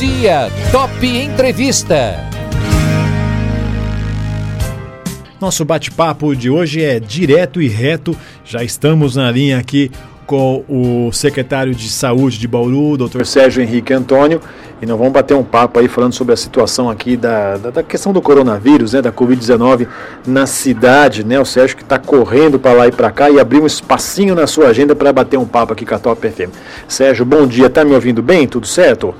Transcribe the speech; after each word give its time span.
dia, 0.00 0.48
Top 0.72 1.06
Entrevista. 1.06 2.26
Nosso 5.38 5.62
bate-papo 5.62 6.34
de 6.34 6.48
hoje 6.48 6.82
é 6.82 6.98
direto 6.98 7.60
e 7.60 7.68
reto. 7.68 8.16
Já 8.42 8.64
estamos 8.64 9.16
na 9.16 9.30
linha 9.30 9.58
aqui 9.58 9.90
com 10.24 10.64
o 10.66 11.12
secretário 11.12 11.74
de 11.74 11.90
Saúde 11.90 12.38
de 12.38 12.48
Bauru, 12.48 12.96
Dr. 12.96 13.26
Sérgio 13.26 13.62
Henrique 13.62 13.92
Antônio, 13.92 14.40
e 14.80 14.86
nós 14.86 14.96
vamos 14.96 15.12
bater 15.12 15.34
um 15.34 15.44
papo 15.44 15.78
aí 15.78 15.86
falando 15.86 16.14
sobre 16.14 16.32
a 16.32 16.36
situação 16.36 16.88
aqui 16.88 17.14
da, 17.14 17.58
da, 17.58 17.68
da 17.70 17.82
questão 17.82 18.10
do 18.10 18.22
coronavírus, 18.22 18.94
né, 18.94 19.02
da 19.02 19.12
Covid-19 19.12 19.86
na 20.26 20.46
cidade, 20.46 21.26
né? 21.26 21.38
O 21.38 21.44
Sérgio 21.44 21.76
que 21.76 21.82
está 21.82 21.98
correndo 21.98 22.58
para 22.58 22.72
lá 22.72 22.88
e 22.88 22.92
para 22.92 23.10
cá 23.10 23.28
e 23.28 23.38
abriu 23.38 23.64
um 23.64 23.66
espacinho 23.66 24.34
na 24.34 24.46
sua 24.46 24.68
agenda 24.68 24.96
para 24.96 25.12
bater 25.12 25.38
um 25.38 25.46
papo 25.46 25.74
aqui 25.74 25.84
com 25.84 25.94
a 25.94 25.98
Top 25.98 26.26
FM. 26.26 26.54
Sérgio, 26.88 27.26
bom 27.26 27.46
dia, 27.46 27.68
tá 27.68 27.84
me 27.84 27.92
ouvindo 27.92 28.22
bem? 28.22 28.48
Tudo 28.48 28.66
certo? 28.66 29.14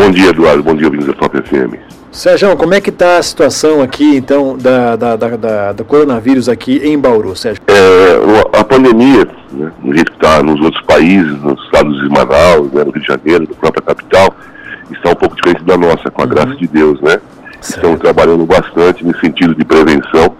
Bom 0.00 0.10
dia, 0.10 0.30
Eduardo. 0.30 0.62
Bom 0.62 0.74
dia, 0.74 0.86
ouvintes 0.86 1.06
da 1.08 1.12
Top 1.12 1.36
FM. 1.36 1.74
Sérgio, 2.10 2.56
como 2.56 2.72
é 2.72 2.80
que 2.80 2.88
está 2.88 3.18
a 3.18 3.22
situação 3.22 3.82
aqui, 3.82 4.16
então, 4.16 4.56
da, 4.56 4.96
da, 4.96 5.14
da, 5.14 5.36
da, 5.36 5.72
do 5.72 5.84
coronavírus 5.84 6.48
aqui 6.48 6.80
em 6.82 6.98
Bauru, 6.98 7.36
Sérgio? 7.36 7.62
É, 7.66 8.58
a 8.58 8.64
pandemia, 8.64 9.28
né, 9.52 9.70
no 9.82 9.94
jeito 9.94 10.10
que 10.10 10.16
está 10.16 10.42
nos 10.42 10.58
outros 10.58 10.82
países, 10.86 11.38
nos 11.42 11.62
estados 11.64 11.94
de 12.00 12.08
Manaus, 12.08 12.72
né, 12.72 12.82
no 12.82 12.92
Rio 12.92 13.02
de 13.02 13.06
Janeiro, 13.06 13.46
na 13.46 13.54
própria 13.54 13.82
capital, 13.82 14.34
está 14.90 15.10
um 15.10 15.14
pouco 15.14 15.36
diferente 15.36 15.62
da 15.64 15.76
nossa, 15.76 16.10
com 16.10 16.22
a 16.22 16.24
uhum. 16.24 16.30
graça 16.30 16.56
de 16.56 16.66
Deus, 16.66 16.98
né? 17.02 17.20
Certo. 17.60 17.76
Estamos 17.76 18.00
trabalhando 18.00 18.46
bastante 18.46 19.04
nesse 19.04 19.20
sentido 19.20 19.54
de 19.54 19.66
prevenção 19.66 20.34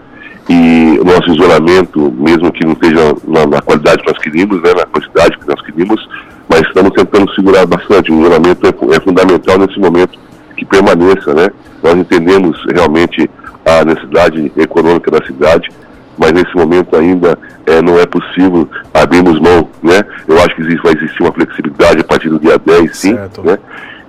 e 0.49 0.97
o 0.99 1.03
nosso 1.03 1.31
isolamento, 1.31 2.11
mesmo 2.17 2.51
que 2.51 2.65
não 2.65 2.73
esteja 2.73 3.15
na, 3.27 3.45
na 3.45 3.61
qualidade 3.61 4.01
que 4.01 4.11
nós 4.11 4.17
queríamos, 4.23 4.59
né, 4.59 4.73
na 4.75 4.87
quantidade 4.87 5.37
que 5.37 5.47
nós 5.47 5.61
queríamos, 5.61 6.09
mas 6.51 6.67
estamos 6.67 6.91
tentando 6.91 7.33
segurar 7.33 7.65
bastante. 7.65 8.11
O 8.11 8.19
isolamento 8.19 8.67
é, 8.67 8.95
é 8.95 8.99
fundamental 8.99 9.57
nesse 9.57 9.79
momento 9.79 10.19
que 10.57 10.65
permaneça, 10.65 11.33
né? 11.33 11.49
Nós 11.81 11.95
entendemos 11.95 12.61
realmente 12.69 13.29
a 13.65 13.85
necessidade 13.85 14.51
econômica 14.57 15.09
da 15.09 15.25
cidade, 15.25 15.69
mas 16.17 16.33
nesse 16.33 16.53
momento 16.53 16.93
ainda 16.97 17.39
é, 17.65 17.81
não 17.81 17.97
é 17.97 18.05
possível 18.05 18.67
abrirmos 18.93 19.39
mão, 19.39 19.69
né? 19.81 20.01
Eu 20.27 20.37
acho 20.39 20.53
que 20.55 20.61
existe, 20.61 20.83
vai 20.83 20.93
existir 20.93 21.23
uma 21.23 21.31
flexibilidade 21.31 22.01
a 22.01 22.03
partir 22.03 22.27
do 22.27 22.37
dia 22.37 22.59
10, 22.59 22.97
sim, 22.97 23.15
certo. 23.15 23.43
né? 23.43 23.57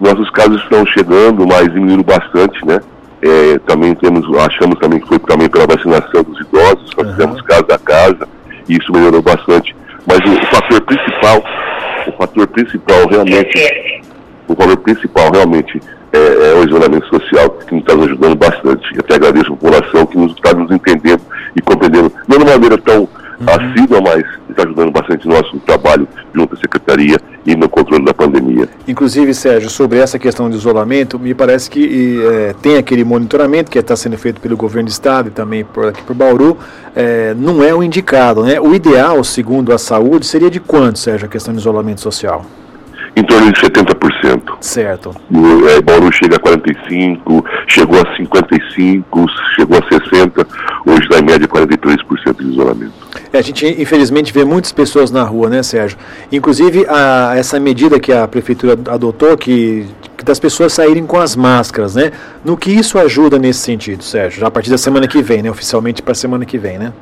Nossos 0.00 0.28
casos 0.30 0.60
estão 0.62 0.84
chegando, 0.84 1.46
mas 1.46 1.72
diminuíram 1.72 2.02
bastante, 2.02 2.66
né? 2.66 2.80
É, 3.22 3.58
também 3.60 3.94
temos, 3.94 4.26
achamos 4.36 4.76
também 4.80 4.98
que 4.98 5.06
foi 5.06 5.20
também 5.20 5.48
pela 5.48 5.64
vacinação 5.64 6.24
dos 6.24 6.40
idosos, 6.40 6.90
nós 6.96 7.06
uhum. 7.06 7.12
fizemos 7.12 7.40
casa 7.42 7.66
a 7.72 7.78
casa, 7.78 8.28
e 8.68 8.76
isso 8.76 8.92
melhorou 8.92 9.22
bastante. 9.22 9.76
Mas 10.04 10.18
o, 10.18 10.32
o 10.32 10.46
fator 10.46 10.80
principal, 10.80 11.40
o 12.10 12.12
fator 12.12 12.46
principal 12.48 13.06
realmente, 13.08 14.02
o 14.48 14.54
valor 14.54 14.76
principal 14.78 15.30
realmente 15.32 15.80
é, 16.12 16.50
é 16.50 16.54
o 16.54 16.64
isolamento 16.64 17.06
social 17.08 17.50
que 17.50 17.74
nos 17.74 17.82
está 17.82 17.94
ajudando 17.94 18.36
bastante. 18.36 18.94
Eu 18.94 19.00
até 19.00 19.14
agradeço 19.14 19.52
a 19.52 19.56
população 19.56 20.06
que 20.06 20.18
nos 20.18 20.32
está 20.32 20.52
nos 20.52 20.70
entendendo 20.70 21.22
e 21.56 21.60
compreendendo, 21.62 22.12
não 22.28 22.38
de 22.38 22.44
uma 22.44 22.52
maneira 22.52 22.78
tão 22.78 23.00
uhum. 23.00 23.08
assídua, 23.48 24.00
mas 24.00 24.24
está 24.48 24.62
ajudando 24.64 24.90
bastante 24.92 25.26
no 25.26 25.34
nosso 25.34 25.58
trabalho 25.60 26.06
junto 26.34 26.54
à 26.54 26.58
Secretaria 26.58 27.18
e 27.46 27.56
no 27.56 27.68
controle 27.68 28.04
da 28.04 28.14
pandemia. 28.14 28.68
Inclusive, 29.02 29.34
Sérgio, 29.34 29.68
sobre 29.68 29.98
essa 29.98 30.16
questão 30.16 30.48
de 30.48 30.54
isolamento, 30.54 31.18
me 31.18 31.34
parece 31.34 31.68
que 31.68 32.22
é, 32.24 32.54
tem 32.62 32.76
aquele 32.76 33.02
monitoramento 33.02 33.68
que 33.68 33.76
está 33.76 33.96
sendo 33.96 34.16
feito 34.16 34.40
pelo 34.40 34.56
governo 34.56 34.88
do 34.88 34.92
estado 34.92 35.26
e 35.26 35.32
também 35.32 35.64
por 35.64 35.88
aqui 35.88 36.00
por 36.04 36.14
Bauru, 36.14 36.56
é, 36.94 37.34
não 37.34 37.64
é 37.64 37.74
o 37.74 37.82
indicado, 37.82 38.44
né? 38.44 38.60
O 38.60 38.72
ideal, 38.72 39.24
segundo 39.24 39.72
a 39.72 39.78
saúde, 39.78 40.24
seria 40.24 40.48
de 40.48 40.60
quanto, 40.60 41.00
Sérgio, 41.00 41.26
a 41.26 41.28
questão 41.28 41.52
de 41.52 41.58
isolamento 41.58 42.00
social? 42.00 42.46
em 43.14 43.24
torno 43.24 43.52
de 43.52 43.60
70%. 43.60 44.54
Certo. 44.60 45.14
O 45.30 45.68
é, 45.68 45.82
Bauru 45.82 46.10
chega 46.12 46.36
a 46.36 46.38
45%, 46.38 47.44
chegou 47.66 48.00
a 48.00 48.04
55%, 48.16 49.04
chegou 49.56 49.78
a 49.78 49.82
60%, 49.82 50.46
hoje 50.86 51.02
está 51.02 51.18
em 51.18 51.22
média 51.22 51.46
43% 51.46 52.36
de 52.38 52.52
isolamento. 52.52 52.92
A 53.32 53.40
gente 53.40 53.66
infelizmente 53.80 54.32
vê 54.32 54.44
muitas 54.44 54.72
pessoas 54.72 55.10
na 55.10 55.22
rua, 55.22 55.48
né, 55.48 55.62
Sérgio? 55.62 55.98
Inclusive 56.30 56.86
a, 56.88 57.34
essa 57.36 57.58
medida 57.58 57.98
que 57.98 58.12
a 58.12 58.28
prefeitura 58.28 58.78
adotou, 58.90 59.36
que, 59.36 59.86
que 60.16 60.24
das 60.24 60.38
pessoas 60.38 60.72
saírem 60.72 61.06
com 61.06 61.18
as 61.18 61.34
máscaras, 61.34 61.94
né? 61.94 62.12
No 62.44 62.56
que 62.56 62.70
isso 62.70 62.98
ajuda 62.98 63.38
nesse 63.38 63.60
sentido, 63.60 64.04
Sérgio? 64.04 64.40
Já 64.40 64.48
a 64.48 64.50
partir 64.50 64.70
da 64.70 64.78
semana 64.78 65.08
que 65.08 65.22
vem, 65.22 65.42
né? 65.42 65.50
Oficialmente 65.50 66.02
para 66.02 66.12
a 66.12 66.14
semana 66.14 66.44
que 66.44 66.58
vem, 66.58 66.78
né? 66.78 66.92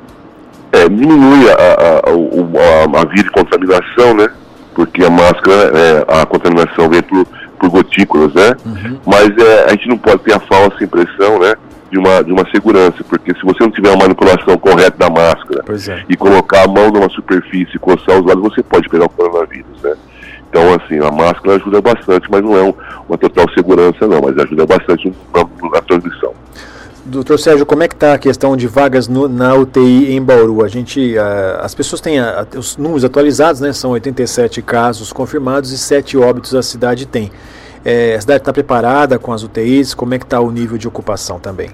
É, 0.71 0.87
diminui 0.87 1.49
a, 1.49 1.53
a, 1.53 2.97
a, 2.97 3.01
a 3.01 3.05
via 3.05 3.23
de 3.23 3.29
contaminação, 3.31 4.13
né? 4.13 4.29
porque 4.73 5.03
a 5.03 5.09
máscara, 5.09 5.71
é, 5.77 6.21
a 6.21 6.25
contaminação 6.25 6.89
vem 6.89 7.01
por, 7.03 7.25
por 7.59 7.69
gotículas, 7.69 8.33
né? 8.33 8.55
Uhum. 8.65 8.99
Mas 9.05 9.29
é, 9.37 9.65
a 9.65 9.69
gente 9.71 9.87
não 9.87 9.97
pode 9.97 10.23
ter 10.23 10.33
a 10.33 10.39
falsa 10.39 10.83
impressão, 10.83 11.39
né? 11.39 11.53
De 11.91 11.97
uma, 11.97 12.23
de 12.23 12.31
uma 12.31 12.49
segurança, 12.49 13.03
porque 13.03 13.33
se 13.33 13.43
você 13.43 13.61
não 13.63 13.69
tiver 13.69 13.89
uma 13.89 14.03
manipulação 14.03 14.57
correta 14.57 14.97
da 14.97 15.09
máscara 15.09 15.61
é. 15.69 16.05
e 16.07 16.15
colocar 16.15 16.63
a 16.63 16.67
mão 16.67 16.89
numa 16.89 17.09
superfície 17.09 17.75
e 17.75 17.79
coçar 17.79 18.17
os 18.17 18.25
olhos, 18.25 18.41
você 18.41 18.63
pode 18.63 18.87
pegar 18.87 19.05
o 19.05 19.09
coronavírus, 19.09 19.81
né? 19.83 19.93
Então, 20.49 20.73
assim, 20.73 20.99
a 20.99 21.11
máscara 21.11 21.55
ajuda 21.55 21.81
bastante, 21.81 22.29
mas 22.29 22.41
não 22.41 22.57
é 22.57 22.63
um, 22.63 22.73
uma 23.07 23.17
total 23.17 23.45
segurança, 23.53 24.07
não, 24.07 24.21
mas 24.21 24.37
ajuda 24.37 24.65
bastante 24.65 25.13
na, 25.33 25.69
na 25.69 25.81
transmissão. 25.81 26.33
Doutor 27.05 27.39
Sérgio, 27.39 27.65
como 27.65 27.81
é 27.83 27.87
que 27.87 27.95
está 27.95 28.13
a 28.13 28.17
questão 28.17 28.55
de 28.55 28.67
vagas 28.67 29.07
no, 29.07 29.27
na 29.27 29.55
UTI 29.55 30.13
em 30.13 30.21
Bauru? 30.21 30.63
A 30.63 30.67
gente, 30.67 31.17
uh, 31.17 31.61
as 31.61 31.73
pessoas 31.73 31.99
têm 31.99 32.19
a, 32.19 32.41
a, 32.41 32.59
os 32.59 32.77
números 32.77 33.03
atualizados, 33.03 33.59
né? 33.59 33.73
São 33.73 33.91
87 33.91 34.61
casos 34.61 35.11
confirmados 35.11 35.71
e 35.71 35.77
7 35.77 36.17
óbitos 36.17 36.53
a 36.53 36.61
cidade 36.61 37.05
tem. 37.05 37.31
É, 37.83 38.15
a 38.15 38.21
cidade 38.21 38.41
está 38.41 38.53
preparada 38.53 39.17
com 39.17 39.33
as 39.33 39.43
UTIs? 39.43 39.93
Como 39.93 40.13
é 40.13 40.19
que 40.19 40.25
está 40.25 40.39
o 40.39 40.51
nível 40.51 40.77
de 40.77 40.87
ocupação 40.87 41.39
também? 41.39 41.69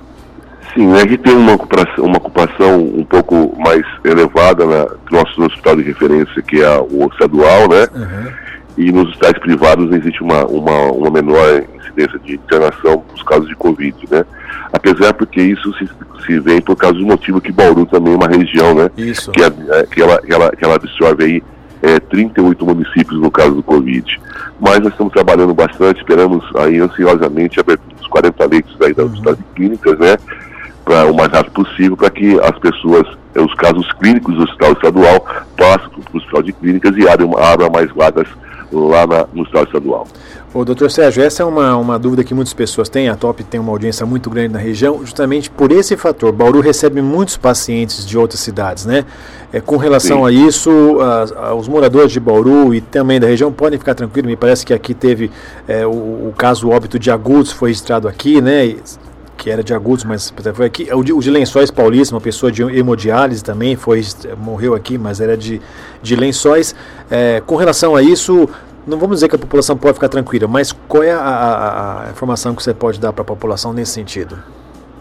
Sim, 0.74 0.94
a 0.94 1.00
gente 1.00 1.18
tem 1.18 1.36
uma 1.36 1.54
ocupação, 1.54 2.06
uma 2.06 2.18
ocupação 2.18 2.80
um 2.80 3.04
pouco 3.04 3.56
mais 3.60 3.84
elevada 4.04 4.66
na 4.66 4.88
nosso 5.12 5.42
hospital 5.44 5.76
de 5.78 5.84
referência, 5.84 6.42
que 6.42 6.62
é 6.62 6.80
o 6.80 7.08
estadual, 7.12 7.68
né? 7.70 7.88
Uhum. 7.96 8.32
E 8.78 8.92
nos 8.92 9.10
hospitais 9.10 9.40
privados 9.40 9.92
existe 9.96 10.22
uma, 10.22 10.46
uma, 10.46 10.92
uma 10.92 11.10
menor 11.10 11.64
incidência 11.76 12.20
de 12.20 12.36
internação 12.36 13.04
nos 13.12 13.24
casos 13.24 13.48
de 13.48 13.56
Covid, 13.56 13.98
né? 14.12 14.24
apesar 14.72 15.14
porque 15.14 15.42
isso 15.42 15.74
se, 15.78 15.90
se 16.26 16.40
vem 16.40 16.62
por 16.62 16.76
causa 16.76 16.98
do 16.98 17.06
motivo 17.06 17.42
que 17.42 17.52
Bauru 17.52 17.86
também 17.86 18.14
é 18.14 18.16
uma 18.16 18.28
região, 18.28 18.74
né? 18.74 18.90
Isso. 18.98 19.32
Que, 19.32 19.42
é, 19.42 19.48
é, 19.48 19.86
que, 19.86 20.02
ela, 20.02 20.22
que, 20.22 20.34
ela, 20.34 20.52
que 20.52 20.66
ela 20.66 20.76
absorve 20.76 21.24
aí 21.24 21.44
é, 21.82 22.00
38 22.00 22.66
municípios 22.66 23.20
no 23.20 23.32
caso 23.32 23.56
do 23.56 23.64
Covid. 23.64 24.20
Mas 24.60 24.80
nós 24.80 24.92
estamos 24.92 25.14
trabalhando 25.14 25.54
bastante, 25.54 26.00
esperamos 26.00 26.44
aí 26.56 26.80
ansiosamente 26.80 27.60
a 27.60 27.62
abertura 27.62 27.96
dos 27.96 28.08
40 28.08 28.46
leitos 28.46 28.82
aí 28.82 28.94
das 28.94 29.12
uhum. 29.12 29.34
de 29.34 29.44
clínicas, 29.56 30.00
né? 30.00 30.18
Para 30.84 31.12
o 31.12 31.16
mais 31.16 31.32
rápido 31.32 31.54
possível, 31.54 31.98
para 31.98 32.10
que 32.10 32.40
as 32.40 32.58
pessoas, 32.60 33.08
é, 33.36 33.42
os 33.42 33.54
casos 33.56 33.92
clínicos 33.94 34.36
do 34.36 34.44
hospital 34.44 34.74
estadual, 34.74 35.26
passem 35.58 35.90
para 35.90 36.14
o 36.14 36.18
hospital 36.18 36.42
de 36.42 36.54
clínicas 36.54 36.96
e 36.98 37.08
abram, 37.08 37.38
abram 37.38 37.70
mais 37.70 37.92
vagas 37.92 38.28
lá 38.72 39.08
na, 39.08 39.28
no 39.34 39.42
hospital 39.42 39.64
estadual. 39.64 40.08
Ô, 40.54 40.66
doutor 40.66 40.90
Sérgio, 40.90 41.22
essa 41.22 41.44
é 41.44 41.46
uma, 41.46 41.76
uma 41.78 42.00
dúvida 42.00 42.24
que 42.24 42.34
muitas 42.34 42.54
pessoas 42.54 42.90
têm. 42.90 43.10
A 43.10 43.16
TOP 43.16 43.42
tem 43.44 43.60
uma 43.60 43.72
audiência 43.72 44.06
muito 44.06 44.30
grande 44.30 44.54
na 44.54 44.60
região, 44.60 45.00
justamente 45.02 45.50
por 45.50 45.72
esse 45.72 45.96
fator. 45.98 46.32
Bauru 46.32 46.62
recebe 46.62 47.02
muitos 47.02 47.38
pacientes 47.38 48.06
de 48.06 48.18
outras 48.18 48.40
cidades, 48.40 48.86
né? 48.86 49.06
É, 49.52 49.62
com 49.62 49.78
relação 49.78 50.20
Sim. 50.20 50.26
a 50.26 50.32
isso, 50.32 50.72
a, 51.00 51.48
a, 51.50 51.54
os 51.54 51.68
moradores 51.68 52.12
de 52.12 52.20
Bauru 52.20 52.74
e 52.74 52.82
também 52.82 53.20
da 53.20 53.28
região 53.28 53.52
podem 53.52 53.78
ficar 53.78 53.94
tranquilos. 53.94 54.30
Me 54.30 54.36
parece 54.36 54.66
que 54.66 54.74
aqui 54.74 54.94
teve 54.94 55.30
é, 55.68 55.86
o, 55.86 55.92
o, 55.92 56.34
caso 56.36 56.70
óbito 56.70 56.98
de 56.98 57.12
Agudos, 57.12 57.52
foi 57.52 57.70
registrado 57.70 58.08
aqui, 58.08 58.42
né? 58.42 58.76
Que 59.38 59.50
era 59.50 59.64
de 59.64 59.74
agudos, 59.74 60.04
mas 60.04 60.34
foi 60.54 60.66
aqui. 60.66 60.90
O 60.92 61.04
de, 61.04 61.14
o 61.14 61.20
de 61.20 61.30
Lençóis 61.30 61.70
Paulista, 61.72 62.16
uma 62.16 62.22
pessoa 62.22 62.52
de 62.52 62.64
hemodiálise 62.64 63.44
também, 63.44 63.76
foi, 63.76 64.02
morreu 64.38 64.74
aqui, 64.74 64.98
mas 64.98 65.22
era 65.22 65.38
de, 65.38 65.62
de 66.02 66.16
Lençóis. 66.16 66.76
É, 67.10 67.42
com 67.46 67.56
relação 67.56 67.96
a 67.96 68.02
isso, 68.02 68.50
não 68.86 68.98
vamos 68.98 69.18
dizer 69.18 69.30
que 69.30 69.36
a 69.36 69.40
população 69.40 69.78
pode 69.78 69.94
ficar 69.94 70.10
tranquila, 70.10 70.48
mas 70.48 70.72
qual 70.88 71.04
é 71.04 71.12
a, 71.12 71.20
a, 71.20 72.08
a 72.08 72.10
informação 72.10 72.56
que 72.56 72.64
você 72.64 72.74
pode 72.74 73.00
dar 73.00 73.14
para 73.14 73.22
a 73.22 73.26
população 73.26 73.72
nesse 73.72 73.92
sentido? 73.92 74.38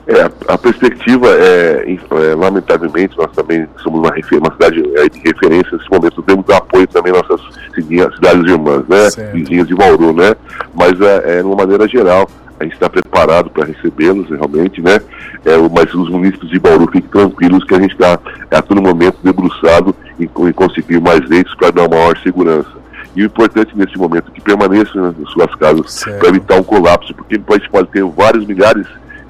É, 0.09 0.31
a 0.47 0.57
perspectiva 0.57 1.27
é, 1.31 1.85
é, 1.93 2.35
lamentavelmente, 2.37 3.17
nós 3.19 3.31
também 3.33 3.67
somos 3.83 3.99
uma, 3.99 4.11
uma 4.11 4.53
cidade 4.53 4.81
é, 4.95 5.09
de 5.09 5.19
referência 5.19 5.77
nesse 5.77 5.91
momento, 5.91 6.23
temos 6.23 6.49
apoio 6.49 6.87
também 6.87 7.13
nossas 7.13 7.41
cidades 7.75 8.49
irmãs, 8.49 8.85
né, 8.89 9.11
certo. 9.11 9.33
vizinhas 9.33 9.67
de 9.67 9.75
Bauru, 9.75 10.13
né, 10.13 10.37
mas 10.73 11.01
é, 11.01 11.39
é, 11.39 11.43
de 11.43 11.49
uma 11.49 11.57
maneira 11.57 11.89
geral, 11.89 12.31
a 12.59 12.65
gente 12.65 12.75
está 12.75 12.89
preparado 12.89 13.51
para 13.51 13.67
recebê-los 13.67 14.29
realmente, 14.29 14.81
né, 14.81 14.99
é, 15.45 15.57
mas 15.75 15.93
os 15.95 16.09
municípios 16.09 16.51
de 16.51 16.59
Bauru 16.59 16.87
fiquem 16.87 17.11
tranquilos 17.11 17.65
que 17.65 17.75
a 17.75 17.81
gente 17.81 17.93
está 17.93 18.19
a 18.51 18.63
todo 18.63 18.83
momento 18.83 19.19
debruçado 19.23 19.95
em, 20.19 20.25
em 20.25 20.53
conseguir 20.53 21.01
mais 21.01 21.21
leitos 21.29 21.55
para 21.55 21.71
dar 21.71 21.89
maior 21.89 22.17
segurança. 22.19 22.77
E 23.15 23.23
o 23.23 23.27
importante 23.27 23.77
nesse 23.77 23.97
momento 23.97 24.29
é 24.29 24.35
que 24.35 24.43
permaneçam 24.43 25.03
nas 25.03 25.31
suas 25.31 25.55
casas 25.55 26.05
para 26.19 26.29
evitar 26.29 26.57
um 26.57 26.63
colapso, 26.63 27.15
porque 27.15 27.37
a 27.37 27.55
gente 27.55 27.71
pode 27.71 27.89
ter 27.89 28.05
vários 28.05 28.47
milhares, 28.47 28.87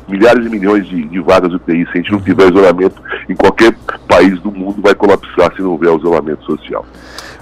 milhares 0.08 0.44
e 0.44 0.49
milhões 0.49 0.87
de, 0.88 1.05
de 1.05 1.20
vagas 1.20 1.52
UTI. 1.52 1.84
Se 1.87 1.90
a 1.93 1.96
gente 1.99 2.11
não 2.11 2.20
tiver 2.20 2.50
isolamento, 2.50 3.00
em 3.28 3.37
qualquer 3.37 3.73
país 4.08 4.40
do 4.40 4.50
mundo 4.50 4.82
vai 4.82 4.93
colapsar 4.93 5.55
se 5.55 5.62
não 5.62 5.70
houver 5.70 5.94
isolamento 5.96 6.44
social. 6.44 6.84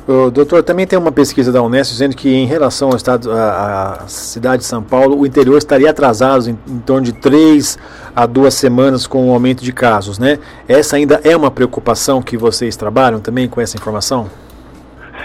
Doutor, 0.06 0.62
também 0.62 0.86
tem 0.86 0.98
uma 0.98 1.10
pesquisa 1.10 1.50
da 1.50 1.62
Unesco 1.62 1.92
dizendo 1.92 2.14
que 2.14 2.28
em 2.28 2.44
relação 2.44 2.90
ao 2.90 2.96
estado, 2.96 3.32
à 3.32 4.04
cidade 4.06 4.58
de 4.62 4.68
São 4.68 4.82
Paulo, 4.82 5.18
o 5.18 5.26
interior 5.26 5.56
estaria 5.56 5.88
atrasado 5.88 6.50
em, 6.50 6.58
em, 6.68 6.78
torno 6.80 7.02
de 7.06 7.12
três 7.12 7.78
a 8.14 8.26
duas 8.26 8.52
semanas 8.52 9.06
com 9.06 9.30
o 9.30 9.32
aumento 9.32 9.64
de 9.64 9.72
casos, 9.72 10.18
né? 10.18 10.38
Essa 10.68 10.96
ainda 10.96 11.20
é 11.24 11.34
uma 11.34 11.50
preocupação 11.50 12.20
que 12.20 12.36
vocês 12.36 12.76
trabalham 12.76 13.18
também 13.18 13.48
com 13.48 13.62
essa 13.62 13.78
informação? 13.78 14.28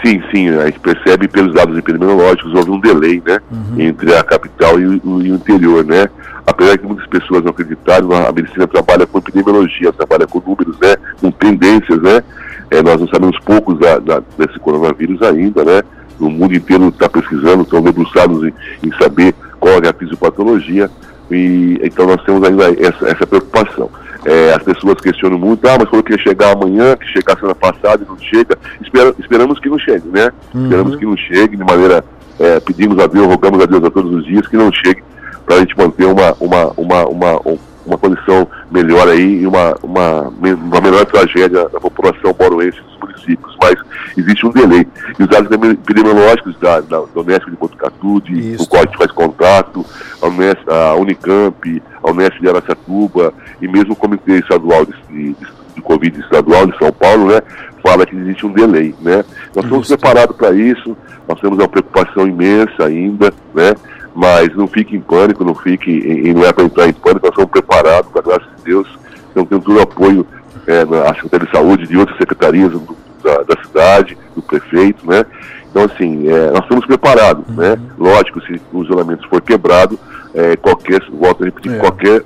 Sim, 0.04 0.22
sim, 0.30 0.48
a 0.48 0.66
gente 0.66 0.80
percebe 0.80 1.28
pelos 1.28 1.54
dados 1.54 1.76
epidemiológicos, 1.76 2.54
houve 2.54 2.70
um 2.70 2.80
delay, 2.80 3.22
né, 3.26 3.38
uhum. 3.50 3.80
entre 3.80 4.14
a 4.14 4.24
capital 4.24 4.80
e 4.80 4.86
o, 4.86 4.94
e 5.22 5.30
o, 5.30 5.34
interior, 5.34 5.84
né. 5.84 6.08
Apesar 6.46 6.78
que 6.78 6.86
muitas 6.86 7.06
pessoas 7.06 7.42
não 7.44 7.50
acreditaram, 7.50 8.10
a 8.12 8.32
medicina 8.32 8.66
trabalha 8.66 9.06
com 9.06 9.18
epidemiologia, 9.18 9.92
trabalha 9.92 10.26
com 10.26 10.40
números, 10.40 10.78
né, 10.80 10.96
com 11.20 11.30
tendências, 11.30 12.00
né. 12.00 12.22
É, 12.70 12.82
nós 12.82 12.98
não 12.98 13.08
sabemos 13.08 13.38
poucos 13.40 13.78
da, 13.78 13.98
da, 13.98 14.22
desse 14.38 14.58
coronavírus 14.58 15.20
ainda, 15.22 15.64
né. 15.64 15.82
O 16.18 16.30
mundo 16.30 16.54
inteiro 16.54 16.88
está 16.88 17.08
pesquisando, 17.08 17.62
estão 17.62 17.82
debruçados 17.82 18.42
em, 18.44 18.52
em, 18.82 18.92
saber 18.98 19.34
qual 19.58 19.80
é 19.82 19.88
a 19.88 19.92
fisiopatologia, 19.92 20.90
e 21.30 21.78
então 21.82 22.06
nós 22.06 22.22
temos 22.24 22.42
ainda 22.42 22.70
essa, 22.72 23.06
essa 23.06 23.26
preocupação. 23.26 23.90
É, 24.24 24.52
as 24.52 24.62
pessoas 24.62 25.00
questionam 25.00 25.38
muito, 25.38 25.66
ah, 25.66 25.76
mas 25.78 25.88
falou 25.88 26.02
que 26.02 26.12
ia 26.12 26.18
chegar 26.18 26.52
amanhã, 26.52 26.96
que 26.96 27.06
chegar 27.06 27.36
semana 27.36 27.54
passada 27.54 28.04
e 28.04 28.08
não 28.08 28.18
chega. 28.18 28.58
Espera, 28.80 29.14
esperamos 29.18 29.58
que 29.58 29.68
não 29.68 29.78
chegue, 29.78 30.08
né? 30.08 30.30
Uhum. 30.54 30.64
Esperamos 30.64 30.96
que 30.96 31.06
não 31.06 31.16
chegue 31.16 31.56
de 31.56 31.64
maneira, 31.64 32.04
é, 32.38 32.60
pedimos 32.60 32.98
a 32.98 33.06
Deus, 33.06 33.26
rogamos 33.26 33.62
a 33.62 33.66
Deus 33.66 33.82
a 33.84 33.90
todos 33.90 34.12
os 34.12 34.24
dias 34.24 34.46
que 34.46 34.56
não 34.56 34.70
chegue 34.72 35.02
para 35.46 35.56
a 35.56 35.58
gente 35.60 35.76
manter 35.76 36.04
uma, 36.04 36.36
uma, 36.38 36.72
uma, 36.76 37.04
uma, 37.06 37.40
uma 37.86 37.98
condição 37.98 38.46
melhor 38.70 39.08
aí 39.08 39.42
e 39.42 39.46
uma, 39.46 39.74
uma, 39.82 40.28
uma 40.28 40.80
melhor 40.80 41.04
tragédia 41.06 41.68
da 41.68 41.80
população 41.80 42.32
boroense 42.32 42.78
dos 42.82 42.98
municípios. 43.00 43.56
Mas 43.60 43.74
existe 44.16 44.46
um 44.46 44.50
delay. 44.50 44.86
E 45.18 45.22
os 45.22 45.28
dados 45.28 45.50
epidemiológicos 45.50 46.56
da, 46.58 46.80
da, 46.80 47.00
da 47.00 47.20
Unesp 47.20 47.48
de 47.50 47.56
Botucatu, 47.56 48.20
de, 48.20 48.56
o 48.58 48.66
qual 48.66 48.82
a 48.82 48.86
gente 48.86 48.98
faz 48.98 49.10
contato, 49.12 49.84
a, 50.22 50.74
a 50.74 50.94
Unicamp, 50.96 51.82
a 52.02 52.10
Unesp 52.10 52.40
de 52.40 52.48
Aracatuba 52.48 53.32
e 53.60 53.68
mesmo 53.68 53.92
o 53.92 53.96
Comitê 53.96 54.38
Estadual 54.38 54.84
de, 54.84 54.94
de, 55.08 55.36
de 55.74 55.82
Covid 55.82 56.20
estadual 56.20 56.66
de 56.66 56.78
São 56.78 56.92
Paulo, 56.92 57.28
né, 57.28 57.40
fala 57.82 58.06
que 58.06 58.14
existe 58.14 58.46
um 58.46 58.52
delay, 58.52 58.94
né. 59.00 59.24
Nós 59.54 59.64
estamos 59.64 59.88
preparados 59.88 60.36
para 60.36 60.52
isso, 60.52 60.96
nós 61.28 61.40
temos 61.40 61.58
uma 61.58 61.68
preocupação 61.68 62.26
imensa 62.26 62.84
ainda, 62.84 63.32
né, 63.54 63.74
mas 64.14 64.54
não 64.54 64.66
fique 64.66 64.96
em 64.96 65.00
pânico, 65.00 65.44
não 65.44 65.54
fique, 65.54 65.90
e 65.90 66.32
não 66.34 66.44
é 66.44 66.52
para 66.52 66.64
entrar 66.64 66.88
em 66.88 66.92
pânico, 66.92 67.26
nós 67.26 67.32
estamos 67.32 67.50
preparados, 67.50 68.10
com 68.10 68.18
a 68.18 68.22
graça 68.22 68.46
de 68.56 68.64
Deus, 68.64 68.88
então 69.30 69.44
temos 69.44 69.64
todo 69.64 69.78
o 69.78 69.82
apoio 69.82 70.26
é, 70.66 70.84
na 70.84 71.14
Secretaria 71.14 71.46
de 71.46 71.52
Saúde, 71.52 71.86
de 71.86 71.96
outras 71.96 72.18
secretarias 72.18 72.70
do, 72.72 72.96
da, 73.22 73.42
da, 73.42 73.62
cidade, 73.62 74.16
do 74.34 74.42
prefeito, 74.42 75.08
né? 75.08 75.24
Então, 75.70 75.84
assim, 75.84 76.28
é, 76.28 76.50
nós 76.50 76.62
estamos 76.62 76.86
preparados, 76.86 77.46
uhum. 77.48 77.54
né? 77.54 77.78
Lógico, 77.98 78.40
se 78.42 78.60
o 78.72 78.82
isolamento 78.82 79.28
for 79.28 79.40
quebrado, 79.40 79.98
é, 80.34 80.56
qualquer, 80.56 81.00
volto 81.10 81.42
a 81.42 81.46
repetir, 81.46 81.72
é. 81.72 81.78
qualquer, 81.78 82.22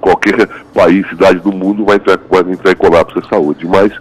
qualquer 0.00 0.48
país, 0.72 1.06
cidade 1.08 1.38
do 1.40 1.52
mundo 1.52 1.84
vai 1.84 1.96
entrar, 1.96 2.18
vai 2.30 2.40
entrar 2.52 2.72
em 2.72 2.76
colapso 2.76 3.20
da 3.20 3.28
saúde, 3.28 3.66
mas 3.66 3.92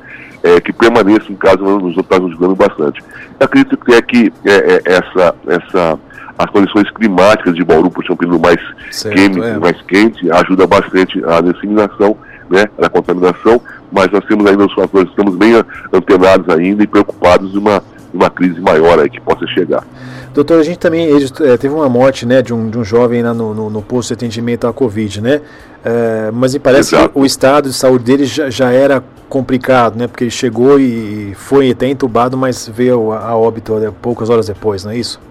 é, 0.44 0.62
que 0.62 0.72
permaneça 0.72 1.32
em 1.32 1.36
casa 1.36 1.62
nos 1.62 1.98
está 1.98 2.18
ajudando 2.18 2.56
bastante. 2.56 3.04
Eu 3.40 3.46
acredito 3.46 3.78
que 3.78 3.94
é 3.94 4.02
que 4.02 4.34
é, 4.46 4.52
é, 4.52 4.82
essa, 4.86 5.36
essa 5.48 6.00
as 6.38 6.50
condições 6.50 6.90
climáticas 6.92 7.56
de 7.56 7.64
Bauru, 7.64 7.90
por 7.90 8.06
ser 8.06 8.12
um 8.12 8.18
período 8.18 8.40
mais, 8.40 8.60
certo, 8.92 9.16
quente, 9.16 9.42
é. 9.42 9.58
mais 9.58 9.82
quente, 9.84 10.32
ajuda 10.32 10.68
bastante 10.68 11.24
a 11.26 11.42
disseminação, 11.42 12.18
né, 12.50 12.66
a 12.78 12.90
contaminação, 12.90 13.62
mas 13.96 14.12
nós 14.12 14.26
temos 14.26 14.46
ainda 14.46 14.66
os 14.66 14.74
fatores, 14.74 15.10
estamos 15.10 15.36
bem 15.36 15.54
antenados 15.94 16.50
ainda 16.50 16.84
e 16.84 16.88
preocupados 16.88 17.54
de 17.54 17.58
uma, 17.58 17.82
uma 18.14 18.30
crise 18.30 18.60
maior 18.60 19.00
aí 19.00 19.10
que 19.10 19.22
possa 19.22 19.48
chegar. 19.48 19.86
Doutor, 20.34 20.60
a 20.60 20.64
gente 20.64 20.80
também 20.80 21.08
é, 21.08 21.56
teve 21.56 21.74
uma 21.74 21.88
morte 21.88 22.26
né, 22.26 22.42
de, 22.42 22.54
um, 22.54 22.70
de 22.70 22.78
um 22.78 22.84
jovem 22.84 23.24
lá 23.24 23.34
no, 23.34 23.54
no, 23.54 23.70
no 23.70 23.82
posto 23.82 24.10
de 24.10 24.16
atendimento 24.16 24.68
à 24.68 24.74
Covid, 24.74 25.22
né? 25.22 25.40
É, 25.82 26.30
mas 26.34 26.54
me 26.54 26.60
parece 26.60 26.94
Exato. 26.94 27.14
que 27.14 27.20
o 27.20 27.26
estado 27.26 27.70
de 27.70 27.76
saúde 27.76 28.04
dele 28.04 28.26
já, 28.26 28.50
já, 28.50 28.70
era 28.70 29.02
complicado, 29.30 29.96
né? 29.98 30.08
Porque 30.08 30.26
ele 30.26 30.32
chegou 30.32 30.78
e 30.78 31.34
foi 31.36 31.72
até 31.72 31.88
entubado, 31.88 32.36
mas 32.36 32.68
veio 32.68 33.14
a, 33.14 33.30
a 33.30 33.38
óbito 33.38 33.76
né, 33.76 33.94
poucas 34.02 34.30
horas 34.30 34.48
depois, 34.48 34.84
não 34.84 34.92
é 34.92 34.98
isso? 34.98 35.22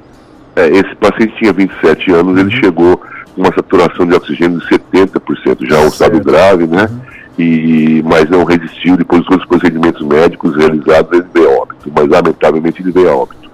É, 0.56 0.68
esse 0.68 0.94
paciente 0.96 1.36
tinha 1.36 1.52
27 1.52 2.10
anos, 2.12 2.32
uhum. 2.32 2.38
ele 2.38 2.50
chegou 2.52 2.96
com 2.96 3.42
uma 3.42 3.52
saturação 3.52 4.06
de 4.06 4.14
oxigênio 4.14 4.58
de 4.58 4.66
70%, 4.66 5.68
já 5.68 5.80
um 5.80 5.88
estado 5.88 6.18
grave, 6.24 6.66
né? 6.66 6.88
Uhum. 6.90 7.00
E, 7.38 8.02
mas 8.04 8.30
não 8.30 8.44
resistiu, 8.44 8.96
depois 8.96 9.24
dos 9.24 9.44
procedimentos 9.46 10.06
médicos 10.06 10.54
realizados, 10.56 11.12
ele 11.12 11.26
veio 11.34 11.50
óbito, 11.58 11.90
mas 11.94 12.08
lamentavelmente 12.08 12.80
ele 12.80 12.92
veio 12.92 13.16
óbito. 13.16 13.44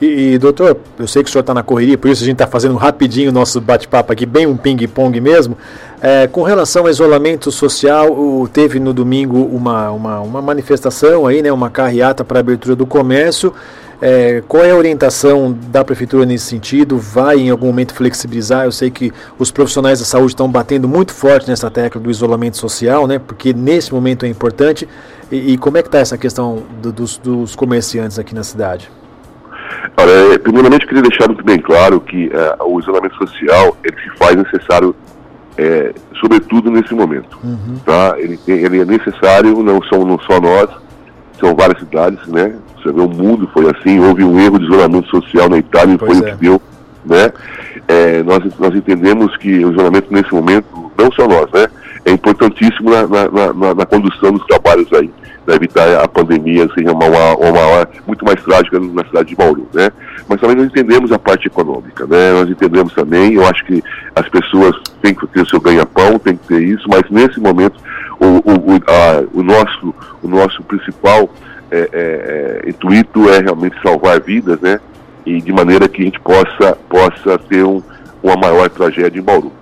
E, 0.00 0.32
e, 0.32 0.38
doutor, 0.38 0.78
eu 0.98 1.06
sei 1.06 1.22
que 1.22 1.28
o 1.28 1.32
senhor 1.32 1.42
está 1.42 1.52
na 1.52 1.62
correria, 1.62 1.98
por 1.98 2.08
isso 2.10 2.22
a 2.22 2.24
gente 2.24 2.36
está 2.36 2.46
fazendo 2.46 2.74
rapidinho 2.76 3.28
o 3.30 3.34
nosso 3.34 3.60
bate-papo 3.60 4.10
aqui, 4.10 4.24
bem 4.24 4.46
um 4.46 4.56
ping-pong 4.56 5.20
mesmo. 5.20 5.58
É, 6.00 6.26
com 6.26 6.42
relação 6.42 6.84
ao 6.84 6.88
isolamento 6.88 7.50
social, 7.50 8.10
o, 8.10 8.48
teve 8.48 8.80
no 8.80 8.94
domingo 8.94 9.36
uma, 9.36 9.90
uma, 9.90 10.20
uma 10.20 10.40
manifestação 10.40 11.26
aí, 11.26 11.42
né, 11.42 11.52
uma 11.52 11.68
carreata 11.68 12.24
para 12.24 12.40
abertura 12.40 12.74
do 12.74 12.86
comércio. 12.86 13.52
É, 14.00 14.42
qual 14.48 14.64
é 14.64 14.70
a 14.70 14.76
orientação 14.76 15.52
da 15.52 15.84
prefeitura 15.84 16.24
nesse 16.24 16.46
sentido? 16.46 16.96
Vai 16.96 17.38
em 17.38 17.50
algum 17.50 17.66
momento 17.66 17.94
flexibilizar? 17.94 18.64
Eu 18.64 18.72
sei 18.72 18.90
que 18.90 19.12
os 19.38 19.50
profissionais 19.50 19.98
da 19.98 20.06
saúde 20.06 20.32
estão 20.32 20.50
batendo 20.50 20.88
muito 20.88 21.12
forte 21.12 21.48
nessa 21.48 21.70
tecla 21.70 22.00
do 22.00 22.10
isolamento 22.10 22.56
social, 22.56 23.06
né? 23.06 23.18
Porque 23.18 23.52
nesse 23.52 23.92
momento 23.92 24.24
é 24.24 24.28
importante. 24.28 24.88
E, 25.30 25.52
e 25.52 25.58
como 25.58 25.76
é 25.76 25.82
que 25.82 25.88
está 25.88 25.98
essa 25.98 26.16
questão 26.16 26.62
do, 26.80 26.90
dos, 26.90 27.18
dos, 27.18 27.54
comerciantes 27.54 28.18
aqui 28.18 28.34
na 28.34 28.42
cidade? 28.42 28.90
Olha, 29.98 30.34
é, 30.34 30.38
primeiramente 30.38 30.82
eu 30.82 30.88
queria 30.88 31.02
deixar 31.02 31.28
muito 31.28 31.44
bem 31.44 31.58
claro 31.60 32.00
que 32.00 32.30
é, 32.32 32.56
o 32.64 32.80
isolamento 32.80 33.16
social 33.16 33.76
ele 33.84 33.96
se 34.00 34.16
faz 34.16 34.34
necessário, 34.34 34.96
é, 35.58 35.92
sobretudo 36.18 36.70
nesse 36.70 36.94
momento. 36.94 37.38
Uhum. 37.44 37.78
Tá? 37.84 38.14
Ele, 38.16 38.38
ele 38.46 38.80
é 38.80 38.84
necessário, 38.86 39.62
não, 39.62 39.82
são, 39.84 40.06
não 40.06 40.18
só 40.20 40.40
nós, 40.40 40.70
são 41.38 41.54
várias 41.54 41.78
cidades, 41.80 42.26
né? 42.26 42.54
Você 42.82 42.92
vê, 42.92 43.00
o 43.00 43.08
mundo 43.08 43.48
foi 43.52 43.70
assim, 43.70 44.00
houve 44.00 44.24
um 44.24 44.38
erro 44.38 44.58
de 44.58 44.64
isolamento 44.64 45.08
social 45.08 45.48
na 45.48 45.58
Itália 45.58 45.94
e 45.94 45.98
foi 45.98 46.16
é. 46.16 46.18
o 46.18 46.24
que 46.24 46.34
deu, 46.36 46.62
né? 47.04 47.32
É, 47.88 48.22
nós, 48.22 48.42
nós 48.58 48.74
entendemos 48.74 49.36
que 49.36 49.64
o 49.64 49.72
isolamento 49.72 50.12
nesse 50.12 50.32
momento, 50.32 50.66
não 50.96 51.10
só 51.12 51.26
nós, 51.26 51.50
né? 51.52 51.68
É 52.04 52.12
importantíssimo 52.12 52.90
na, 52.90 53.06
na, 53.06 53.52
na, 53.52 53.74
na 53.74 53.86
condução 53.86 54.32
dos 54.32 54.46
trabalhos 54.46 54.90
aí, 54.92 55.10
para 55.44 55.56
evitar 55.56 56.02
a 56.02 56.08
pandemia 56.08 56.68
seja 56.74 56.92
uma, 56.92 57.06
uma, 57.06 57.34
uma 57.36 57.88
muito 58.06 58.24
mais 58.24 58.40
trágica 58.42 58.78
na 58.78 59.04
cidade 59.04 59.30
de 59.30 59.36
Bauru, 59.36 59.68
né? 59.74 59.90
Mas 60.28 60.40
também 60.40 60.56
nós 60.56 60.66
entendemos 60.66 61.10
a 61.12 61.18
parte 61.18 61.46
econômica, 61.46 62.06
né? 62.06 62.32
Nós 62.32 62.48
entendemos 62.48 62.92
também, 62.94 63.34
eu 63.34 63.46
acho 63.46 63.64
que 63.64 63.82
as 64.14 64.28
pessoas 64.28 64.76
têm 65.02 65.14
que 65.14 65.26
ter 65.28 65.46
seu 65.46 65.60
ganha-pão, 65.60 66.18
tem 66.18 66.36
que 66.36 66.46
ter 66.46 66.62
isso, 66.62 66.86
mas 66.88 67.02
nesse 67.10 67.40
momento 67.40 67.80
o, 68.20 68.26
o, 68.26 68.74
o, 68.74 68.80
a, 68.86 69.24
o 69.32 69.42
nosso, 69.42 69.94
o 70.22 70.28
nosso 70.28 70.62
principal 70.62 71.28
é, 71.70 71.78
é, 71.78 72.62
é, 72.64 72.70
intuito 72.70 73.28
é 73.30 73.40
realmente 73.40 73.80
salvar 73.82 74.20
vidas, 74.20 74.60
né? 74.60 74.80
E 75.24 75.40
de 75.40 75.52
maneira 75.52 75.88
que 75.88 76.02
a 76.02 76.04
gente 76.04 76.20
possa, 76.20 76.76
possa 76.88 77.38
ter 77.38 77.64
um, 77.64 77.82
uma 78.22 78.36
maior 78.36 78.68
tragédia 78.70 79.18
em 79.20 79.22
Bauru. 79.22 79.52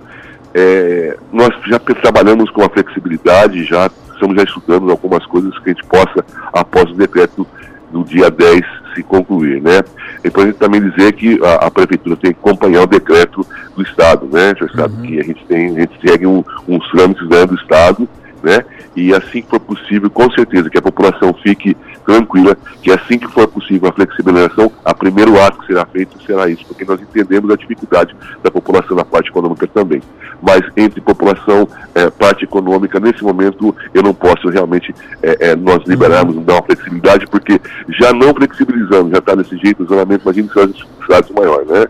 É, 0.53 1.17
nós 1.31 1.49
já 1.67 1.79
trabalhamos 1.79 2.49
com 2.49 2.63
a 2.63 2.69
flexibilidade, 2.69 3.63
já 3.65 3.89
estamos 4.11 4.35
já 4.35 4.43
estudando 4.43 4.89
algumas 4.89 5.25
coisas 5.25 5.57
que 5.59 5.69
a 5.69 5.73
gente 5.73 5.85
possa, 5.85 6.25
após 6.51 6.89
o 6.91 6.95
decreto 6.95 7.45
do 7.91 8.03
dia 8.03 8.29
10 8.29 8.61
se 8.93 9.03
concluir, 9.03 9.61
né? 9.61 9.81
É 10.23 10.27
importante 10.27 10.57
também 10.57 10.81
dizer 10.81 11.13
que 11.13 11.39
a, 11.43 11.67
a, 11.67 11.71
prefeitura 11.71 12.15
tem 12.15 12.33
que 12.33 12.39
acompanhar 12.39 12.83
o 12.83 12.87
decreto 12.87 13.45
do 13.75 13.83
Estado, 13.83 14.27
né? 14.27 14.53
Já 14.59 14.67
sabe 14.69 14.95
uhum. 14.95 15.01
que 15.03 15.19
a 15.19 15.23
gente 15.23 15.45
tem, 15.45 15.77
a 15.77 15.81
gente 15.81 15.99
segue 16.01 16.25
um, 16.25 16.43
uns 16.67 16.89
trâmites 16.89 17.27
né, 17.29 17.45
do 17.45 17.55
Estado, 17.55 18.09
né? 18.43 18.63
E 18.95 19.13
assim 19.13 19.41
que 19.41 19.49
for 19.49 19.59
possível, 19.59 20.09
com 20.09 20.29
certeza 20.31 20.69
que 20.69 20.77
a 20.77 20.81
população 20.81 21.33
fique 21.33 21.75
tranquila, 22.05 22.57
que 22.81 22.91
assim 22.91 23.19
que 23.19 23.27
for 23.27 23.47
possível 23.47 23.89
a 23.89 23.93
flexibilização, 23.93 24.71
a 24.83 24.93
primeiro 24.93 25.39
ato 25.41 25.59
que 25.59 25.67
será 25.67 25.85
feito 25.85 26.21
será 26.23 26.49
isso, 26.49 26.65
porque 26.65 26.83
nós 26.83 26.99
entendemos 27.01 27.51
a 27.51 27.55
dificuldade 27.55 28.15
da 28.43 28.49
população 28.49 28.97
na 28.97 29.05
parte 29.05 29.29
econômica 29.29 29.67
também. 29.67 30.01
Mas 30.41 30.61
entre 30.75 31.01
população, 31.01 31.67
é, 31.93 32.09
parte 32.09 32.43
econômica, 32.45 32.99
nesse 32.99 33.23
momento 33.23 33.75
eu 33.93 34.01
não 34.01 34.13
posso 34.13 34.49
realmente 34.49 34.93
é, 35.21 35.49
é, 35.51 35.55
nós 35.55 35.83
liberarmos, 35.85 36.35
uhum. 36.35 36.43
dar 36.43 36.53
uma 36.55 36.63
flexibilidade, 36.63 37.27
porque 37.27 37.61
já 37.89 38.11
não 38.13 38.33
flexibilizando, 38.33 39.11
já 39.11 39.19
está 39.19 39.35
desse 39.35 39.57
jeito, 39.57 39.81
o 39.81 39.85
isolamento, 39.85 40.23
imagina 40.23 40.49
cidades, 40.49 40.85
cidades 41.05 41.31
maior, 41.31 41.65
né? 41.65 41.87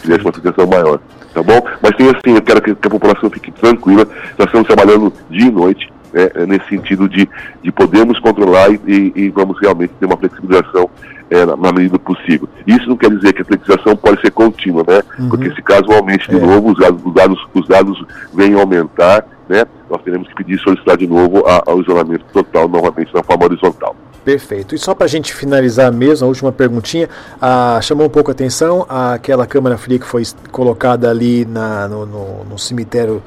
Tivesse 0.00 0.24
uma 0.24 0.34
situação 0.34 0.66
maior, 0.66 1.00
tá 1.32 1.42
bom? 1.42 1.60
Mas 1.80 1.96
tem 1.96 2.08
assim, 2.08 2.34
eu 2.34 2.42
quero 2.42 2.62
que, 2.62 2.74
que 2.74 2.86
a 2.86 2.90
população 2.90 3.30
fique 3.30 3.50
tranquila, 3.52 4.06
nós 4.38 4.46
estamos 4.46 4.66
trabalhando 4.66 5.12
dia 5.30 5.48
e 5.48 5.50
noite, 5.50 5.92
né, 6.12 6.28
é 6.34 6.46
nesse 6.46 6.68
sentido 6.68 7.08
de, 7.08 7.28
de 7.62 7.72
podermos 7.72 8.18
controlar 8.20 8.70
e, 8.70 8.80
e, 8.86 9.12
e 9.16 9.30
vamos 9.30 9.58
realmente 9.60 9.92
ter 9.98 10.06
uma 10.06 10.16
flexibilização 10.16 10.88
é, 11.30 11.46
na, 11.46 11.56
na, 11.56 11.72
medida 11.72 11.98
possível. 11.98 12.48
Isso 12.66 12.86
não 12.88 12.96
quer 12.96 13.10
dizer 13.10 13.32
que 13.32 13.42
a 13.42 13.44
flexibilização 13.44 13.96
pode 13.96 14.20
ser 14.20 14.30
contínua, 14.30 14.84
né? 14.86 15.02
Uhum. 15.18 15.30
Porque 15.30 15.50
se 15.54 15.62
caso 15.62 15.90
aumente 15.90 16.28
de 16.28 16.36
é. 16.36 16.40
novo, 16.40 16.72
os 16.72 16.78
dados, 16.78 17.00
os 17.04 17.14
dados, 17.14 17.46
os 17.54 17.68
dados 17.68 18.04
venham 18.34 18.60
aumentar, 18.60 19.24
né? 19.48 19.64
Nós 19.88 20.02
teremos 20.02 20.28
que 20.28 20.34
pedir 20.34 20.58
solicitar 20.60 20.96
de 20.96 21.06
novo 21.06 21.42
ao 21.46 21.80
isolamento 21.80 22.24
total 22.32 22.68
novamente 22.68 23.12
na 23.14 23.22
forma 23.22 23.44
horizontal. 23.46 23.91
Perfeito. 24.24 24.74
E 24.74 24.78
só 24.78 24.94
para 24.94 25.06
a 25.06 25.08
gente 25.08 25.34
finalizar 25.34 25.92
mesmo, 25.92 26.26
a 26.26 26.28
última 26.28 26.52
perguntinha, 26.52 27.08
ah, 27.40 27.80
chamou 27.82 28.06
um 28.06 28.10
pouco 28.10 28.30
a 28.30 28.32
atenção 28.32 28.86
aquela 28.88 29.46
câmara 29.46 29.76
fria 29.76 29.98
que 29.98 30.06
foi 30.06 30.22
colocada 30.50 31.10
ali 31.10 31.44
na, 31.44 31.88
no, 31.88 32.06
no, 32.06 32.44
no 32.44 32.58
cemitério 32.58 33.22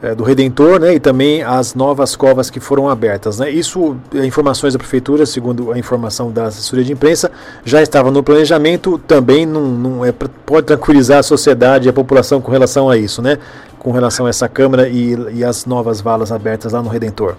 é, 0.00 0.14
do 0.14 0.22
Redentor, 0.22 0.80
né, 0.80 0.94
e 0.94 1.00
também 1.00 1.42
as 1.42 1.74
novas 1.74 2.14
covas 2.14 2.50
que 2.50 2.60
foram 2.60 2.88
abertas. 2.88 3.38
Né. 3.38 3.50
Isso, 3.50 3.96
é, 4.14 4.24
informações 4.24 4.72
da 4.72 4.78
Prefeitura, 4.78 5.26
segundo 5.26 5.72
a 5.72 5.78
informação 5.78 6.30
da 6.30 6.44
assessoria 6.44 6.84
de 6.84 6.92
imprensa, 6.92 7.30
já 7.64 7.82
estava 7.82 8.10
no 8.10 8.22
planejamento, 8.22 8.98
também 8.98 9.44
não, 9.44 9.62
não 9.68 10.04
é, 10.04 10.12
pode 10.12 10.66
tranquilizar 10.66 11.18
a 11.18 11.22
sociedade 11.22 11.88
e 11.88 11.90
a 11.90 11.92
população 11.92 12.40
com 12.40 12.50
relação 12.50 12.88
a 12.88 12.96
isso, 12.96 13.20
né, 13.20 13.38
com 13.78 13.90
relação 13.90 14.26
a 14.26 14.28
essa 14.28 14.48
Câmara 14.48 14.88
e, 14.88 15.16
e 15.34 15.44
as 15.44 15.66
novas 15.66 16.00
valas 16.00 16.30
abertas 16.30 16.72
lá 16.72 16.82
no 16.82 16.88
Redentor. 16.88 17.34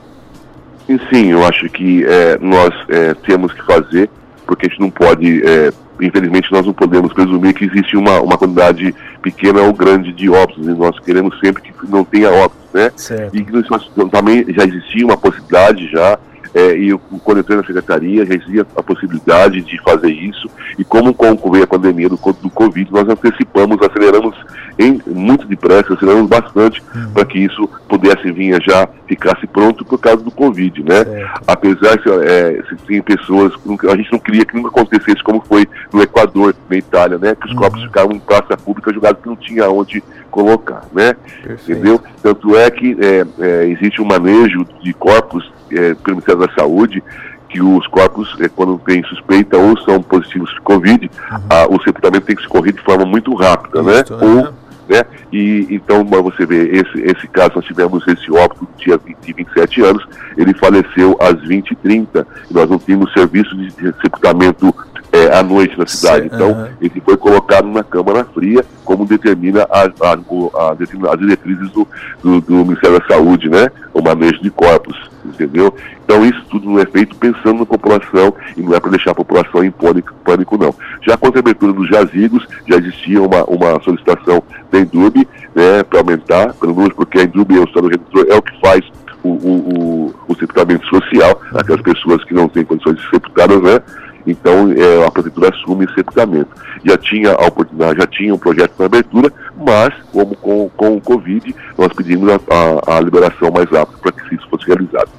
Sim, 1.11 1.31
eu 1.31 1.45
acho 1.45 1.69
que 1.69 2.03
é, 2.05 2.37
nós 2.39 2.73
é, 2.89 3.13
temos 3.13 3.53
que 3.53 3.61
fazer, 3.63 4.09
porque 4.45 4.65
a 4.65 4.69
gente 4.69 4.79
não 4.79 4.89
pode 4.89 5.45
é, 5.45 5.71
infelizmente 6.01 6.51
nós 6.51 6.65
não 6.65 6.73
podemos 6.73 7.13
presumir 7.13 7.53
que 7.53 7.65
existe 7.65 7.97
uma, 7.97 8.21
uma 8.21 8.37
quantidade 8.37 8.95
pequena 9.21 9.61
ou 9.61 9.73
grande 9.73 10.11
de 10.13 10.29
óbitos, 10.29 10.65
e 10.65 10.71
nós 10.71 10.97
queremos 10.99 11.37
sempre 11.39 11.61
que 11.61 11.73
não 11.89 12.03
tenha 12.03 12.31
óbitos, 12.31 12.73
né? 12.73 12.91
Certo. 12.95 13.35
E 13.35 13.43
que 13.43 13.51
nós, 13.51 13.91
também 14.11 14.45
já 14.49 14.63
existia 14.63 15.05
uma 15.05 15.17
possibilidade 15.17 15.89
já 15.91 16.17
é, 16.53 16.77
e 16.77 16.89
eu, 16.89 16.99
quando 17.23 17.39
entrei 17.39 17.57
na 17.57 17.63
secretaria 17.63 18.25
já 18.25 18.33
existia 18.33 18.65
a 18.75 18.83
possibilidade 18.83 19.61
de 19.61 19.81
fazer 19.81 20.11
isso, 20.11 20.49
e 20.77 20.83
como 20.83 21.13
concorrer 21.13 21.63
a 21.63 21.67
pandemia 21.67 22.09
do, 22.09 22.15
do 22.15 22.49
Covid, 22.49 22.91
nós 22.91 23.07
antecipamos, 23.07 23.77
aceleramos 23.81 24.35
em, 24.77 25.01
muito 25.05 25.45
depressa, 25.45 25.93
aceleramos 25.93 26.27
bastante 26.27 26.81
uhum. 26.95 27.11
para 27.11 27.25
que 27.25 27.39
isso 27.39 27.69
pudesse 27.87 28.31
vir 28.31 28.61
já, 28.63 28.87
ficasse 29.07 29.45
pronto 29.47 29.83
por 29.83 29.99
causa 29.99 30.23
do 30.23 30.31
Covid, 30.31 30.83
né? 30.83 31.03
Certo. 31.03 31.41
Apesar 31.47 31.97
de 31.97 32.09
é, 32.25 32.63
se 32.69 32.75
tem 32.87 33.01
pessoas, 33.01 33.53
a 33.91 33.95
gente 33.97 34.11
não 34.11 34.19
queria 34.19 34.45
que 34.45 34.55
nunca 34.55 34.69
acontecesse 34.69 35.21
como 35.23 35.41
foi 35.41 35.67
no 35.91 36.01
Equador, 36.01 36.55
na 36.69 36.77
Itália, 36.77 37.17
né? 37.17 37.35
Que 37.35 37.47
os 37.47 37.51
uhum. 37.51 37.57
corpos 37.57 37.83
ficavam 37.83 38.15
em 38.15 38.19
praça 38.19 38.55
pública 38.57 38.93
jogados 38.93 39.21
que 39.21 39.27
não 39.27 39.35
tinha 39.35 39.69
onde 39.69 40.01
colocar, 40.31 40.85
né? 40.93 41.15
Perfeito. 41.43 41.71
Entendeu? 41.71 42.01
Tanto 42.21 42.55
é 42.55 42.71
que 42.71 42.97
é, 42.99 43.25
é, 43.39 43.65
existe 43.65 44.01
um 44.01 44.05
manejo 44.05 44.65
de 44.81 44.93
corpos 44.93 45.51
é, 45.71 45.93
pelo 45.95 46.17
Ministério 46.17 46.47
da 46.47 46.53
Saúde 46.53 47.03
que 47.49 47.61
os 47.61 47.85
corpos, 47.87 48.35
é, 48.39 48.47
quando 48.47 48.77
tem 48.79 49.03
suspeita 49.05 49.57
ou 49.57 49.77
são 49.79 50.01
positivos 50.01 50.49
de 50.53 50.61
Covid, 50.61 51.09
uhum. 51.31 51.37
a, 51.49 51.67
o 51.67 51.81
sepultamento 51.81 52.27
tem 52.27 52.35
que 52.35 52.43
se 52.43 52.47
correr 52.47 52.71
de 52.71 52.81
forma 52.81 53.05
muito 53.05 53.33
rápida, 53.33 53.81
né? 53.81 54.03
Isso? 54.03 54.13
Ou, 54.13 54.53
né? 54.87 55.03
E 55.31 55.67
então, 55.69 56.03
você 56.05 56.45
vê, 56.45 56.67
esse, 56.69 56.99
esse 57.01 57.27
caso, 57.27 57.51
nós 57.55 57.65
tivemos 57.65 58.07
esse 58.07 58.31
óbito 58.31 58.67
no 58.71 58.83
dia 58.83 58.97
20, 58.97 59.33
27 59.33 59.81
anos, 59.81 60.07
ele 60.35 60.53
faleceu 60.53 61.17
às 61.19 61.35
20h30, 61.35 62.25
e 62.49 62.53
nós 62.53 62.69
não 62.69 62.79
tínhamos 62.79 63.11
serviço 63.13 63.55
de 63.55 63.71
sepultamento 64.01 64.73
é, 65.11 65.35
à 65.35 65.43
noite 65.43 65.77
na 65.77 65.85
cidade. 65.87 66.27
Então, 66.27 66.67
ele 66.81 67.01
foi 67.03 67.17
colocado 67.17 67.67
na 67.67 67.83
Câmara 67.83 68.25
Fria, 68.25 68.63
como 68.85 69.05
determina 69.05 69.67
a, 69.69 69.83
a, 69.83 70.13
a, 70.13 70.71
a 70.71 71.11
as 71.11 71.19
diretrizes 71.19 71.71
do, 71.71 71.87
do, 72.23 72.41
do, 72.41 72.65
Ministério 72.65 72.99
da 72.99 73.07
Saúde, 73.07 73.49
né? 73.49 73.69
O 73.93 74.01
manejo 74.01 74.41
de 74.41 74.49
corpos, 74.49 74.95
entendeu? 75.25 75.73
Então, 76.03 76.25
isso 76.25 76.43
tudo 76.49 76.69
não 76.69 76.79
é 76.79 76.85
feito 76.85 77.15
pensando 77.15 77.59
na 77.59 77.65
população 77.65 78.33
e 78.55 78.61
não 78.61 78.73
é 78.73 78.79
para 78.79 78.91
deixar 78.91 79.11
a 79.11 79.15
população 79.15 79.63
em 79.63 79.71
pânico, 79.71 80.13
pânico, 80.23 80.57
não. 80.57 80.73
Já 81.01 81.17
com 81.17 81.27
a 81.27 81.39
abertura 81.39 81.73
dos 81.73 81.89
jazigos, 81.89 82.47
já 82.67 82.77
existia 82.77 83.21
uma, 83.21 83.43
uma 83.45 83.81
solicitação 83.81 84.43
da 84.71 84.79
Indub, 84.79 85.27
né, 85.55 85.83
para 85.83 85.99
aumentar, 85.99 86.53
pelo 86.53 86.75
menos 86.75 86.93
porque 86.93 87.19
a 87.19 87.23
Indub 87.23 87.55
é 87.55 87.59
o 87.59 87.65
Estado 87.65 87.87
Redutor, 87.87 88.25
é 88.29 88.35
o 88.35 88.41
que 88.41 88.59
faz 88.59 88.85
o, 89.23 89.29
o, 89.29 89.33
o, 89.37 90.15
o 90.27 90.35
sepultamento 90.35 90.85
social, 90.87 91.41
aquelas 91.55 91.81
pessoas 91.81 92.23
que 92.23 92.33
não 92.33 92.47
têm 92.47 92.63
condições 92.63 92.97
de 92.97 93.09
sepultadas, 93.09 93.61
né? 93.61 93.81
Então 94.29 94.71
é, 94.71 95.05
a 95.05 95.11
prefeitura 95.11 95.49
assume 95.49 95.85
esse 95.85 95.99
equipamento. 95.99 96.49
Já 96.85 96.97
tinha 96.97 97.31
a 97.31 97.45
oportunidade, 97.47 97.99
já 97.99 98.07
tinha 98.07 98.33
um 98.33 98.37
projeto 98.37 98.71
para 98.71 98.85
abertura, 98.85 99.31
mas 99.57 99.93
como 100.11 100.35
com, 100.35 100.69
com 100.75 100.97
o 100.97 101.01
Covid, 101.01 101.55
nós 101.77 101.91
pedimos 101.93 102.29
a, 102.31 102.39
a, 102.89 102.97
a 102.97 103.01
liberação 103.01 103.51
mais 103.51 103.69
rápida 103.69 103.97
para 104.01 104.11
que 104.11 104.35
isso 104.35 104.47
fosse 104.49 104.65
realizado. 104.65 105.09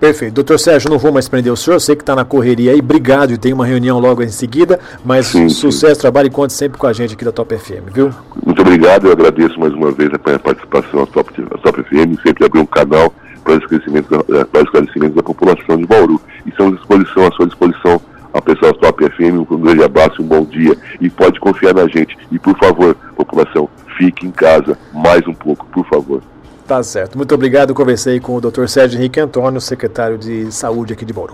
Perfeito. 0.00 0.32
Doutor 0.32 0.58
Sérgio, 0.58 0.88
não 0.88 0.98
vou 0.98 1.12
mais 1.12 1.28
prender 1.28 1.52
o 1.52 1.56
senhor, 1.56 1.76
eu 1.76 1.80
sei 1.80 1.94
que 1.94 2.02
está 2.02 2.16
na 2.16 2.24
correria 2.24 2.72
aí, 2.72 2.78
obrigado 2.78 3.32
e 3.32 3.38
tem 3.38 3.52
uma 3.52 3.66
reunião 3.66 3.98
logo 3.98 4.22
em 4.22 4.30
seguida, 4.30 4.80
mas 5.04 5.26
sim, 5.26 5.50
sucesso, 5.50 5.96
sim. 5.96 6.00
trabalho 6.00 6.28
e 6.28 6.30
conte 6.30 6.54
sempre 6.54 6.78
com 6.78 6.86
a 6.86 6.92
gente 6.94 7.12
aqui 7.12 7.22
da 7.22 7.30
Top 7.30 7.54
FM, 7.54 7.92
viu? 7.92 8.10
Muito 8.46 8.62
obrigado, 8.62 9.08
eu 9.08 9.12
agradeço 9.12 9.60
mais 9.60 9.74
uma 9.74 9.92
vez 9.92 10.10
a 10.14 10.38
participação 10.38 11.00
da 11.00 11.06
Top, 11.06 11.30
Top 11.62 11.82
FM, 11.82 12.18
sempre 12.22 12.46
abrir 12.46 12.60
um 12.60 12.66
canal 12.66 13.12
para 13.44 13.56
esclarecimento, 13.56 14.24
para 14.50 14.62
esclarecimento 14.62 15.16
da 15.16 15.22
população 15.22 15.76
de 15.76 15.86
Bauru. 15.86 16.20
E 16.46 16.48
estamos 16.48 16.74
à 16.74 16.76
disposição, 16.76 17.26
à 17.26 17.32
sua 17.32 17.46
disposição 17.46 18.00
a 18.32 18.40
pessoal 18.40 18.72
Top 18.74 19.04
FM, 19.04 19.50
um 19.50 19.60
grande 19.60 19.82
abraço, 19.82 20.22
um 20.22 20.26
bom 20.26 20.44
dia. 20.44 20.76
E 21.00 21.10
pode 21.10 21.38
confiar 21.40 21.74
na 21.74 21.86
gente. 21.88 22.16
E 22.30 22.38
por 22.38 22.56
favor, 22.58 22.94
população, 23.16 23.68
fique 23.96 24.26
em 24.26 24.30
casa 24.30 24.78
mais 24.92 25.26
um 25.26 25.34
pouco, 25.34 25.66
por 25.66 25.86
favor. 25.88 26.22
Tá 26.66 26.82
certo. 26.84 27.16
Muito 27.16 27.34
obrigado. 27.34 27.74
Conversei 27.74 28.20
com 28.20 28.36
o 28.36 28.40
Dr. 28.40 28.66
Sérgio 28.66 28.96
Henrique 28.96 29.18
Antônio, 29.18 29.60
secretário 29.60 30.16
de 30.16 30.52
Saúde 30.52 30.92
aqui 30.92 31.04
de 31.04 31.12
Bauru. 31.12 31.28